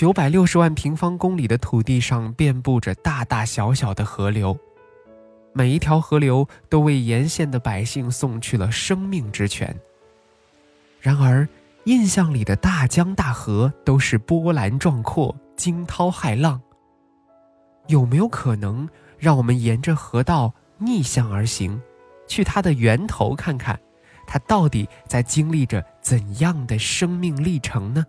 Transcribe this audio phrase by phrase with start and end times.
[0.00, 4.58] 九百六十万平方公里的土地上遍布着大大小小的河流，
[5.52, 9.78] 每一条河流都为沿线的百姓送去了生命之泉。
[11.02, 11.46] 然而，
[11.84, 16.58] 印象里的大江大河都是波澜壮阔、惊涛骇浪。
[17.88, 21.78] 有没有可能让我们沿着河道逆向而行，
[22.26, 23.78] 去它的源头看看，
[24.26, 28.02] 它到底在经历着怎样的生命历程呢？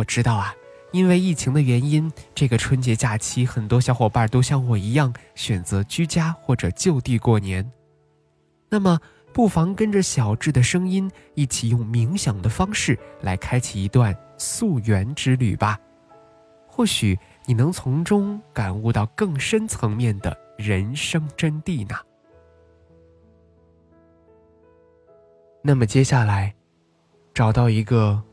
[0.00, 0.54] 我知道啊，
[0.92, 7.70] 因为疫情的原因，这个春节假期，很多小伙伴都像我一样选择居家或者就地过年。
[8.70, 8.98] 那么，
[9.34, 15.78] 不妨跟着小智的声音，一起用冥想的方式来开启一段溯源之旅吧。
[16.66, 21.94] 或许你能从中感悟到更深层面的人生真谛呢。
[25.62, 26.54] 那么接下来，
[27.34, 28.22] 找到一个。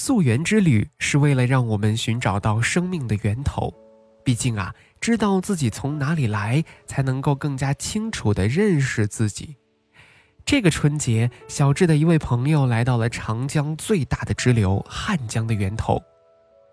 [0.00, 3.70] 溯源之旅是为了让我们寻找到生命的源头。
[4.24, 9.56] 毕竟啊，知道自己从哪里来，才能够更加清楚的认识自己。
[10.46, 16.02] 这个春节，小智的一位朋友来到了长江最大的支流汉江的源头。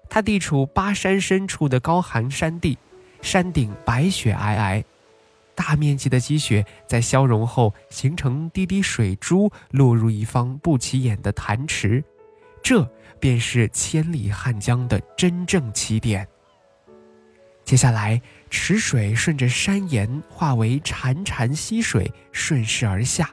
[0.10, 2.78] 它地处巴山深处的高寒山地，
[3.22, 4.82] 山顶白雪皑皑，
[5.54, 12.02] 大面积的积雪在消融后形成滴滴水珠，落入一方不起眼的潭池，
[12.68, 12.86] 这
[13.18, 16.28] 便是千里汉江的真正起点。
[17.64, 23.30] 接下来，池水顺着山岩化为潺潺溪水，顺势而下，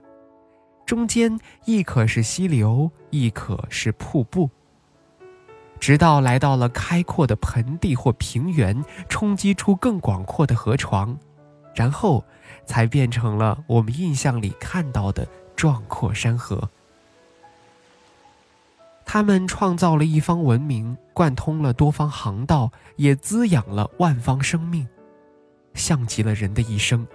[0.86, 4.48] 中间亦可是溪流，亦可是瀑布。
[5.80, 11.18] 直到来到了开阔的盆地或平原，冲击出更广阔的河床，
[11.74, 12.24] 然后
[12.64, 15.26] 才变成了我们印象里看到的
[15.56, 16.70] 壮阔山河。
[19.14, 24.88] 他们创造了一方文明，贯通了多方航道，也滋养了万方生命，
[25.72, 27.06] 像极了人的一生，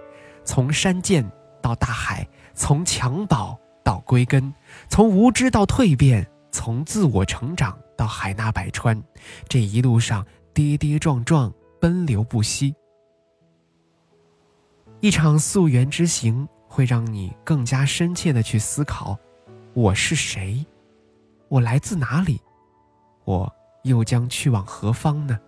[0.42, 1.30] 从山涧
[1.60, 3.54] 到大海，从襁褓
[3.84, 4.50] 到归根，
[4.88, 7.78] 从无知到蜕变，从自我成长。
[7.98, 8.98] 到海纳百川，
[9.46, 12.74] 这一路上跌跌撞撞，奔流不息。
[15.00, 19.18] 一场溯源之行会让你更加深切的去思考：
[19.74, 20.64] 我是谁？
[21.50, 22.40] 我来自哪里？
[23.24, 23.52] 我
[23.82, 25.38] 又将去往何方呢？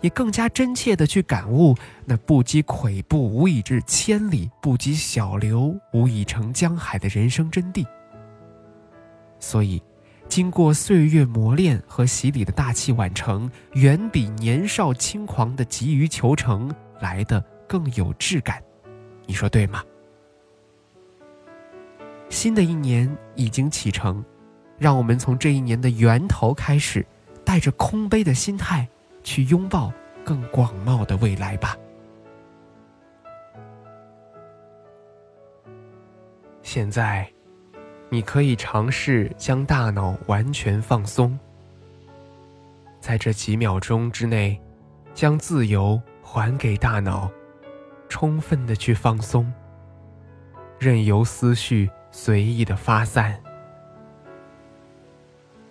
[0.00, 7.86] 也更加真切的去感悟那不积跬步无以至千里，不积小流无以成江海的人生真谛。
[9.38, 9.80] 所以。
[10.26, 17.38] 经过岁月磨练和洗礼的大器晚成，远比年少轻狂的急于求成来的
[17.68, 18.60] 更有质感，
[19.26, 19.84] 你说对吗？
[22.30, 24.24] 新的一年已经启程，
[24.78, 27.04] 让我们从这一年的源头开始，
[27.44, 28.88] 带着空杯的心态
[29.22, 29.92] 去拥抱
[30.24, 31.76] 更广袤的未来吧。
[36.62, 37.28] 现在。
[38.10, 41.36] 你可以尝试将大脑完全放松，
[43.00, 44.60] 在这几秒钟之内，
[45.14, 47.28] 将自由还给大脑，
[48.08, 49.52] 充分的去放松，
[50.78, 53.42] 任由思绪随意的发散，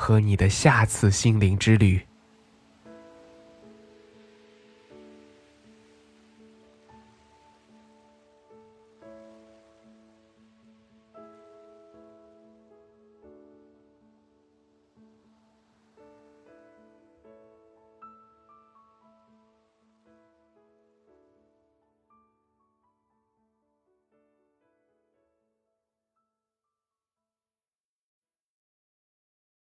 [0.00, 2.07] 和你的下次心灵之旅。